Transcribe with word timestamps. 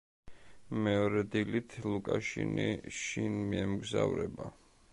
მეორე 0.85 1.19
დილით 1.35 1.75
ლუკაშინი 1.83 2.67
შინ 3.01 3.37
მიემგზავრება. 3.53 4.49